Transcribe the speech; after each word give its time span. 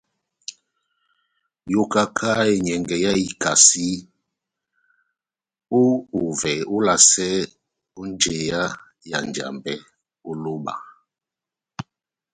Yokaka 1.71 2.27
enyɛngɛ 2.53 2.95
yá 3.03 3.11
ikasi, 3.27 3.87
ó 5.79 5.81
ovɛ 6.19 6.53
olasɛ 6.75 7.27
ó 7.99 8.01
njeyá 8.11 8.61
ya 9.09 9.17
Njambɛ 9.27 9.73
ó 10.29 10.31
lóba. 10.43 10.73